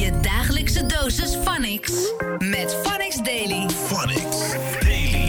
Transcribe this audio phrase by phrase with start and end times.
[0.00, 1.92] Je dagelijkse dosis Phonix.
[2.38, 3.66] Met Phonix Daily.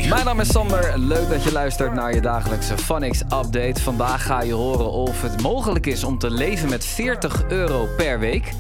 [0.10, 1.00] Mijn naam is Sander.
[1.00, 3.82] Leuk dat je luistert naar je dagelijkse Phonix update.
[3.82, 8.20] Vandaag ga je horen of het mogelijk is om te leven met 40 euro per
[8.20, 8.52] week.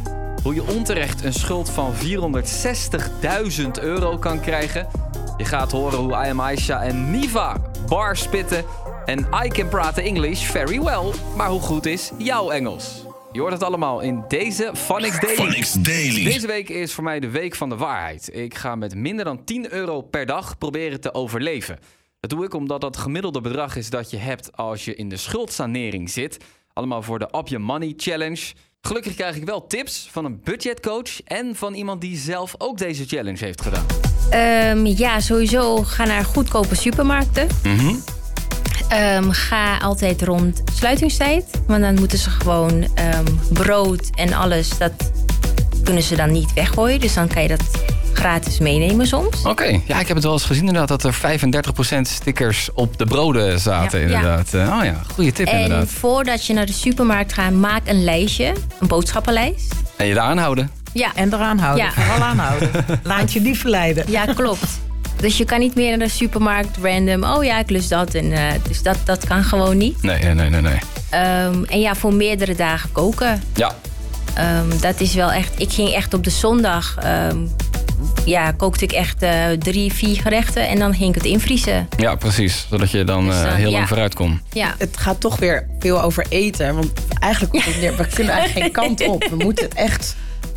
[0.43, 4.87] Hoe je onterecht een schuld van 460.000 euro kan krijgen.
[5.37, 7.57] Je gaat horen hoe I Am Aisha en Niva
[7.87, 8.63] bar spitten.
[9.05, 11.11] En I can praten English very well.
[11.35, 13.09] Maar hoe goed is jouw Engels?
[13.33, 15.19] Je hoort het allemaal in deze Phonix
[15.73, 16.23] Daily.
[16.23, 18.35] Deze week is voor mij de week van de waarheid.
[18.35, 21.79] Ik ga met minder dan 10 euro per dag proberen te overleven.
[22.19, 25.17] Dat doe ik omdat dat gemiddelde bedrag is dat je hebt als je in de
[25.17, 26.37] schuldsanering zit.
[26.73, 28.53] Allemaal voor de Up Your Money Challenge.
[28.81, 33.05] Gelukkig krijg ik wel tips van een budgetcoach en van iemand die zelf ook deze
[33.05, 33.85] challenge heeft gedaan.
[34.29, 37.47] Ehm, ja, sowieso ga naar goedkope supermarkten.
[38.91, 41.45] Ehm, ga altijd rond sluitingstijd.
[41.67, 44.91] Want dan moeten ze gewoon ehm, brood en alles, dat
[45.83, 46.99] kunnen ze dan niet weggooien.
[46.99, 47.61] Dus dan kan je dat
[48.13, 49.43] gratis meenemen soms.
[49.45, 53.05] Oké, ja, ik heb het wel eens gezien inderdaad dat er 35% stickers op de
[53.05, 54.05] broden zaten Ja.
[54.05, 54.53] inderdaad.
[54.53, 55.87] Eh, Oh ja, goede tip En inderdaad.
[55.89, 59.73] voordat je naar de supermarkt gaat, maak een lijstje, een boodschappenlijst.
[59.97, 60.71] En je daaraan houden.
[60.93, 61.85] Ja, En eraan houden.
[61.85, 61.91] Ja.
[61.91, 62.69] Vooral aanhouden.
[63.03, 64.05] Laat je niet verleiden.
[64.07, 64.79] ja klopt.
[65.21, 67.23] Dus je kan niet meer naar de supermarkt random.
[67.23, 68.13] Oh ja, ik lust dat.
[68.13, 70.01] En, eh, dus dat, dat kan gewoon niet.
[70.03, 70.61] Nee, nee, nee, nee.
[70.61, 70.79] nee.
[71.09, 73.41] Ehm, en ja, voor meerdere dagen koken.
[73.55, 73.75] Ja,
[74.33, 75.59] Ehm, dat is wel echt.
[75.59, 76.95] Ik ging echt op de zondag.
[76.99, 77.37] ehm,
[78.25, 80.67] ja, kookte ik echt eh, drie, vier gerechten.
[80.67, 81.87] En dan ging ik het invriezen.
[81.97, 82.65] ja, precies.
[82.69, 83.75] Zodat je dan Dus eh, heel ja.
[83.75, 84.41] lang vooruit kon.
[84.51, 84.75] Ja.
[84.77, 86.75] Het gaat toch weer veel over eten.
[86.75, 89.27] Want eigenlijk komt het neer, we kunnen eigenlijk geen kant op.
[89.29, 90.15] We moeten het echt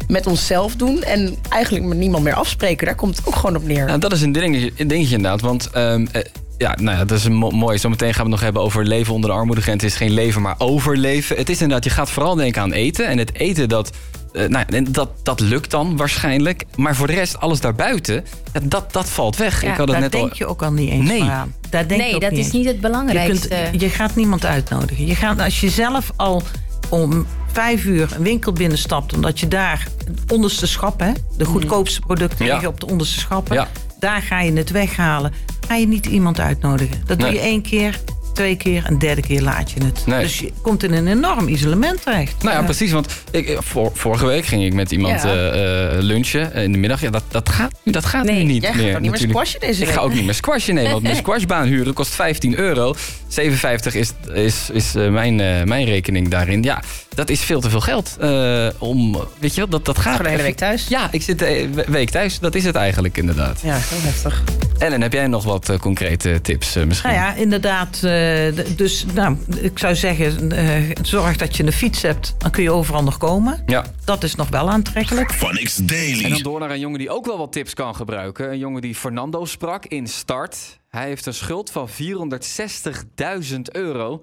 [0.09, 1.03] met onszelf doen.
[1.03, 2.87] En eigenlijk met niemand meer afspreken.
[2.87, 3.85] Daar komt het ook gewoon op neer.
[3.87, 5.41] Nou, dat is een dingetje, een dingetje inderdaad.
[5.41, 6.23] Want ehm, eh,
[6.59, 7.79] ja, nou ja, dat is mooi.
[7.79, 9.83] Zometeen gaan we het nog hebben over leven onder de armoedegrens.
[9.83, 11.37] Het is geen leven, maar overleven.
[11.37, 13.07] Het is inderdaad, je gaat vooral denken aan eten.
[13.07, 13.91] En het eten, dat,
[14.33, 16.65] eh, nou, dat, dat lukt dan waarschijnlijk.
[16.77, 18.25] Maar voor de rest, alles daarbuiten,
[18.63, 19.63] dat, dat valt weg.
[19.63, 20.37] Ja, Ik had het daar net denk al...
[20.39, 21.23] je ook al niet eens Nee.
[21.23, 21.55] aan.
[21.71, 22.51] Daar denk je Nee, ook dat is eens.
[22.51, 23.49] niet het je, belangrijkste.
[23.49, 25.07] kunt, je gaat niemand uitnodigen.
[25.07, 26.43] Je gaat, als je zelf al
[26.91, 29.13] om vijf uur een winkel binnenstapt...
[29.15, 29.87] omdat je daar
[30.21, 32.53] het onderste schap, hè, de goedkoopste producten Ja.
[32.53, 33.55] liggen op de onderste schappen...
[33.57, 33.69] Ja.
[34.01, 35.33] daar ga je het weghalen.
[35.69, 37.03] Ga je niet iemand uitnodigen.
[37.07, 37.31] Dat Nee.
[37.31, 38.01] doe je één keer,
[38.35, 40.03] twee keer en derde keer laat je het.
[40.07, 40.21] Nee.
[40.23, 42.43] Dus je komt in een enorm isolement terecht.
[42.43, 42.93] Nou ja, precies.
[42.93, 45.29] Want ik, eh, vor- vorige week ging ik met iemand Ja.
[45.35, 47.01] eh, eh, lunchen in de middag.
[47.01, 48.95] Ja, dat, dat gaat, dat gaat Nee, nu niet Jij gaat meer.
[48.95, 51.67] ook niet meer squashen deze Ik ga ook niet meer squashen nemen, want mijn squashbaan
[51.67, 52.95] huren kost 15 euro.
[53.29, 55.37] 57 is, is, is mijn,
[55.69, 56.63] mijn rekening daarin.
[56.63, 56.83] Ja,
[57.15, 58.17] dat is veel te veel geld.
[58.21, 60.11] eh, om, weet je wel, dat, dat gaat.
[60.11, 60.89] Gewoon de hele week thuis.
[60.89, 62.39] Ja, ik zit de we- week thuis.
[62.39, 63.61] Dat is het eigenlijk inderdaad.
[63.61, 64.43] Ja, heel heftig.
[64.79, 67.11] Ellen, heb jij nog wat eh, concrete tips eh, misschien?
[67.11, 67.95] Nou ja, inderdaad.
[68.03, 72.35] eh, dus nou, ik zou zeggen, eh, zorg dat je een fiets hebt.
[72.39, 73.63] Dan kun je overal nog komen.
[73.67, 73.85] Ja.
[74.05, 75.33] Dat is nog wel aantrekkelijk.
[75.33, 76.43] Phonix En dan Daily.
[76.43, 78.51] door naar een jongen die ook wel wat tips kan gebruiken.
[78.51, 80.57] Een jongen die Fernando sprak in start.
[80.89, 84.21] Hij heeft een schuld van 460.000 euro.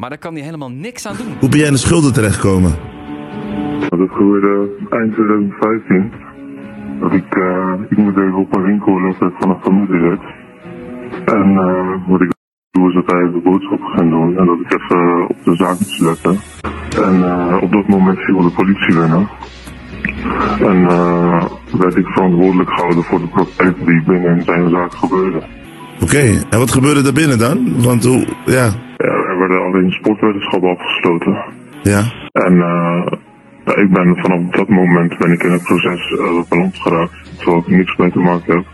[0.00, 1.36] Maar daar kan hij helemaal niks aan doen.
[1.40, 2.70] Hoe ben jij in de schulden terechtgekomen?
[3.88, 6.12] Dat gebeurde eind 2015.
[7.00, 10.20] Dat ik, eh, ik moet even op een winkel vanaf familielid.
[11.24, 12.32] En eh, wat ik
[12.70, 14.38] doe is dat hij even boodschappen gaan doen.
[14.38, 16.38] En dat ik even op de zaak moest letten.
[17.06, 19.28] En eh, op dat moment viel de politie binnen.
[20.60, 21.44] En eh,
[21.78, 25.42] werd ik verantwoordelijk gehouden voor de praktijk die binnen zijn zaak gebeurde.
[26.00, 27.82] Oké, en wat gebeurde daar binnen dan?
[27.82, 28.72] Want hoe, ja,
[29.40, 31.44] werden alleen sportwetenschappen afgesloten.
[31.82, 32.02] ja.
[32.32, 33.12] En eh,
[33.64, 37.58] ja, ik ben vanaf dat moment ben ik in het proces uh, beland geraakt, terwijl
[37.58, 38.64] ik niks mee te maken heb.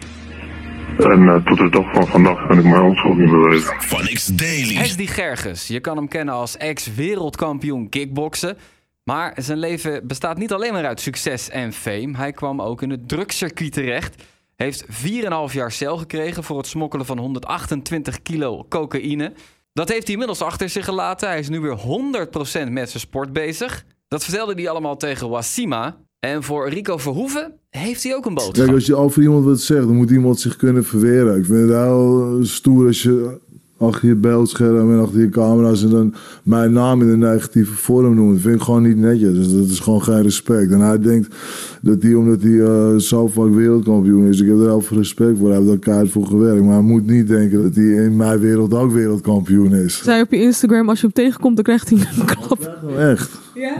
[1.11, 3.81] En eh, tot de dag van vandaag kan ik mijn onschuld niet bewijzen.
[3.81, 4.75] Phonix Daily.
[4.75, 5.67] Hesdy Gerges.
[5.67, 8.57] Je kan hem kennen als ex-wereldkampioen kickboksen.
[9.05, 12.17] Maar zijn leven bestaat niet alleen maar uit succes en fame.
[12.17, 14.23] Hij kwam ook in het drugscircuit terecht.
[14.57, 19.33] Heeft 4,5 jaar cel gekregen voor het smokkelen van 128 kilo cocaïne.
[19.77, 21.29] Dat heeft hij inmiddels achter zich gelaten.
[21.29, 23.85] Hij is nu weer 100% met zijn sport bezig.
[24.09, 25.97] Dat vertelde hij allemaal tegen Wasima.
[26.21, 28.55] En voor Rico Verhoeven heeft hij ook een boodschap.
[28.55, 31.39] Kijk, als je over iemand wat zegt, dan moet iemand zich kunnen verweren.
[31.39, 33.41] Ik vind het heel eh, stoer als je
[33.79, 38.15] achter je beeldscherm en achter je camera's en dan mijn naam in een negatieve vorm
[38.15, 38.33] noemt.
[38.33, 39.35] Dat vind ik gewoon niet netjes.
[39.35, 40.73] Dus dat is gewoon geen respect.
[40.73, 41.35] En hij denkt
[41.83, 45.39] dat hij, omdat hij eh, zo vaak wereldkampioen is, ik heb er heel veel respect
[45.39, 45.51] voor.
[45.51, 46.63] Hij heeft keihard voor gewerkt.
[46.63, 50.03] Maar hij moet niet denken dat hij in mijn wereld ook wereldkampioen is.
[50.03, 52.79] Zij op je Instagram, als je hem tegenkomt, dan krijgt hij een klap.
[52.81, 53.31] hem echt.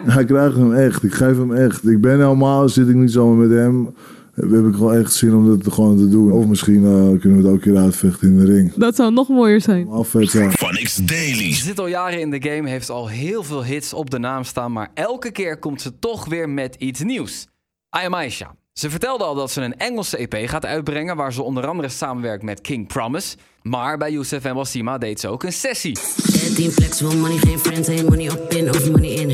[0.07, 1.03] Hij krijgt hem echt.
[1.03, 1.89] Ik geef hem echt.
[1.89, 3.89] Ik ben helemaal, zit ik niet zomaar met hem.
[4.37, 6.33] Heb ik gewoon echt zin om dat gewoon te doen.
[6.33, 8.73] Of misschien eh, kunnen we het ook een keer uitvechten in de ring.
[8.75, 9.89] Dat zou nog mooier zijn.
[9.89, 10.53] Al vet zijn.
[10.53, 11.53] Phonix Daily.
[11.53, 14.45] Ze zit al jaren in de game, heeft al heel veel hits op de naam
[14.45, 17.47] staan, maar elke keer komt ze toch weer met iets nieuws.
[18.03, 18.55] I Am Aisha.
[18.73, 21.17] Ze vertelde al dat ze een Engelse EP gaat uitbrengen...
[21.17, 23.37] waar ze onder andere samenwerkt met King Promise.
[23.63, 25.99] Maar bij Youssef en Wassima deed ze ook een sessie.
[26.33, 29.31] 13 flex, money, geen friends, money op in of money in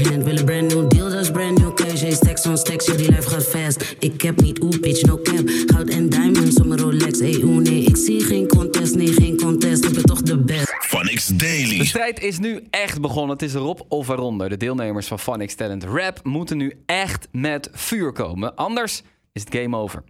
[2.13, 2.37] new cash.
[2.37, 3.97] Hey, stacks on stacks, jullie life gaat fast.
[3.99, 5.49] Ik heb niet oeh, bitch, no cap.
[5.67, 7.21] Goud en diamonds om Rolex.
[7.21, 9.85] Oeh, nee, ik zie geen contest, nee, geen contest.
[9.85, 10.81] Ik ben toch de best.
[11.29, 11.85] De Daily.
[11.85, 13.33] strijd is nu echt begonnen.
[13.33, 14.49] Het is erop of eronder.
[14.49, 18.57] De deelnemers van Phonics Talent Rap moeten nu echt met vuur komen.
[18.57, 20.05] Anders is het game over.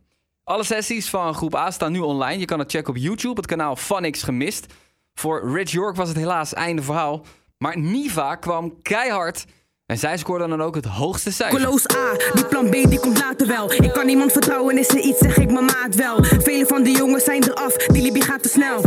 [0.44, 2.38] Alle sessies van groep A staan nu online.
[2.38, 4.66] Je kan het checken op YouTube, het kanaal Phonics Gemist.
[5.14, 7.25] Voor Rich York was het helaas einde verhaal.
[7.58, 9.44] Maar Niva kwam keihard.
[9.93, 11.59] En zij scoorde dan ook het hoogste cijfer.
[11.59, 13.73] Coloos A, die plan B die komt later wel.
[13.73, 16.25] Ik kan niemand vertrouwen, is er iets, zeg ik mijn maat wel.
[16.25, 18.81] Vele van de jongens zijn eraf, die Libby gaat te snel.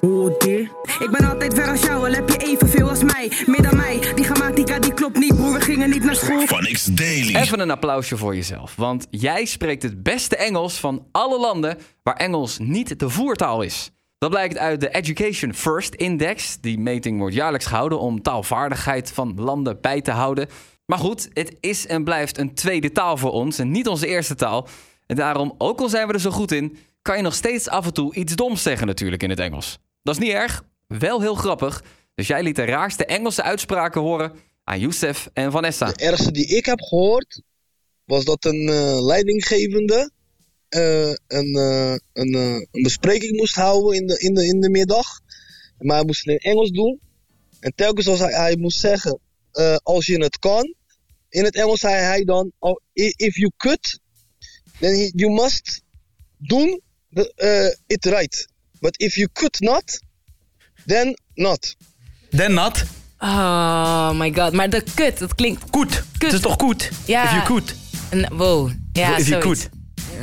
[0.00, 0.60] Oh dear.
[0.98, 3.32] Ik ben altijd ver als jou, al heb je evenveel als mij.
[3.46, 6.46] Meer dan mij, die grammatica die klopt niet, broer, we gingen niet naar school.
[6.46, 7.34] Phonics Daily.
[7.34, 8.76] Even een applausje voor jezelf.
[8.76, 13.90] Want jij spreekt het beste Engels van alle landen waar Engels niet de voertaal is.
[14.18, 16.60] Dat blijkt uit de Education First Index.
[16.60, 20.48] Die meting wordt jaarlijks gehouden om taalvaardigheid van landen bij te houden.
[20.86, 24.34] Maar goed, het is en blijft een tweede taal voor ons en niet onze eerste
[24.34, 24.68] taal.
[25.06, 27.86] En daarom, ook al zijn we er zo goed in, kan je nog steeds af
[27.86, 29.78] en toe iets doms zeggen natuurlijk in het Engels.
[30.02, 31.84] Dat is niet erg, wel heel grappig.
[32.14, 34.32] Dus jij liet de raarste Engelse uitspraken horen
[34.64, 35.86] aan Youssef en Vanessa.
[35.86, 37.42] De ergste die ik heb gehoord
[38.04, 40.10] was dat een eh, leidinggevende
[40.68, 44.70] eh, een, eh, een, eh, een bespreking moest houden in de, in, de, in de
[44.70, 45.06] middag.
[45.78, 47.00] Maar hij moest het in Engels doen.
[47.60, 49.18] En telkens als hij, hij moest zeggen,
[49.52, 50.74] eh, als je het kan,
[51.28, 53.98] in het Engels zei hij dan, oh, if you could,
[54.80, 55.82] then he- you must
[56.38, 56.80] doen
[57.12, 58.48] the, eh, it right.
[58.80, 60.00] But if you could not,
[60.86, 61.76] then not.
[62.30, 62.84] Then not.
[63.18, 65.62] Oh my god, maar de kut, dat klinkt...
[65.70, 66.02] Goed.
[66.18, 66.90] Het is toch goed?
[67.06, 67.24] Ja.
[67.24, 67.74] If you could.
[68.32, 68.70] Wow.
[68.92, 69.62] Ja, If you zoiets.
[69.68, 69.68] could.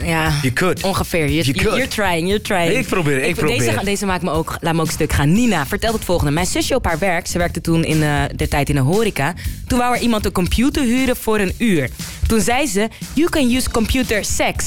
[0.04, 0.84] Ja, You could.
[0.84, 1.30] ongeveer.
[1.30, 1.76] You, You.
[1.76, 2.74] You're trying, you're trying.
[2.74, 3.58] Ik probeer, ik probeer.
[3.58, 5.32] Deze, deze maakt me ook, laat me ook stuk gaan.
[5.32, 6.32] Nina vertelt het volgende.
[6.32, 9.34] Mijn zusje op haar werk, ze werkte toen in eh, de tijd in de horeca.
[9.68, 11.90] Toen wou er iemand een computer huren voor een uur.
[12.28, 14.66] Toen zei ze, you can use computer sex.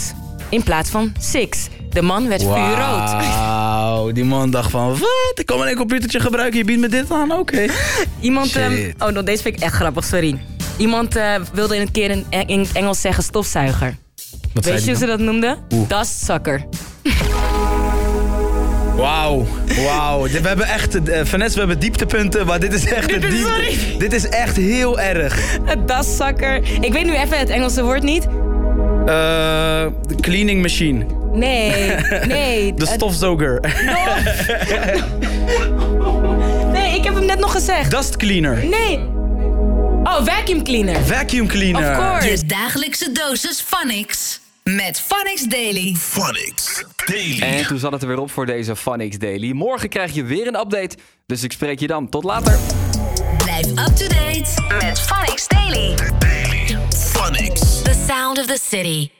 [0.49, 1.69] In plaats van six.
[1.91, 3.11] De man werd vuurrood.
[3.11, 5.33] Wauw, die man dacht van, wat?
[5.35, 7.33] Ik kan maar een computertje gebruiken, je biedt me dit aan?
[7.33, 7.67] Oké.
[8.21, 10.39] Iemand, ehm, oh no, deze vind ik echt grappig, sorry.
[10.77, 13.97] Iemand eh, wilde in een keer in, in het Engels zeggen stofzuiger.
[14.55, 15.57] Wat Weet je hoe ze dat noemden?
[15.69, 15.87] Hoe?
[15.87, 16.65] Dustsucker.
[18.97, 19.47] Wauw,
[19.85, 20.23] wauw.
[20.23, 23.35] We hebben echt, uh, Vanessa, we hebben dieptepunten, maar dit is echt Dit een is-
[23.35, 23.49] diepte.
[23.53, 23.99] sorry.
[23.99, 25.59] Dit is echt heel erg.
[25.65, 26.61] Het dustsucker.
[26.81, 28.25] Ik weet nu even het Engelse woord niet.
[28.25, 28.31] Eh,
[30.07, 31.07] de cleaning machine.
[31.33, 31.95] Nee,
[32.27, 32.75] nee.
[32.75, 33.61] De stofzoger.
[36.73, 37.91] Nee, ik heb hem net nog gezegd.
[37.91, 38.65] Dust cleaner.
[38.65, 39.01] Nee.
[40.09, 41.05] Oh, vacuum cleaner.
[41.05, 41.91] Vacuum cleaner.
[41.91, 42.31] Of course.
[42.31, 44.41] Je dagelijkse dosis Phonics.
[44.63, 45.95] Met Phonics Daily.
[45.95, 47.41] Phonics Daily.
[47.41, 49.53] En toen zat het er weer op voor deze Phonics Daily.
[49.53, 50.97] Morgen krijg je weer een update.
[51.27, 52.09] Dus ik spreek je dan.
[52.09, 52.59] Tot later.
[53.45, 55.95] Blijf up to date met Phonics Daily.
[57.13, 57.83] Phonics.
[57.83, 59.18] The sound of the city.